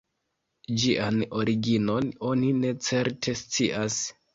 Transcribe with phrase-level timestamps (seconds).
[0.83, 4.05] Ĝian originon oni ne certe scias.